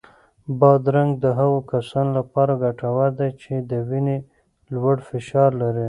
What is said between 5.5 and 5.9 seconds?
لري.